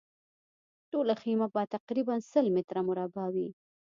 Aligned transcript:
ټوله 0.91 1.13
خیمه 1.21 1.47
به 1.53 1.61
تقریباً 1.75 2.15
سل 2.31 2.45
متره 2.55 2.81
مربع 2.89 3.25
وي. 3.33 3.49